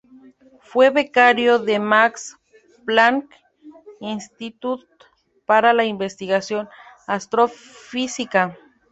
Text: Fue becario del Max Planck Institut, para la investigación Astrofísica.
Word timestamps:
Fue 0.63 0.89
becario 0.89 1.59
del 1.59 1.79
Max 1.81 2.35
Planck 2.85 3.29
Institut, 3.99 4.83
para 5.45 5.73
la 5.73 5.85
investigación 5.85 6.67
Astrofísica. 7.05 8.57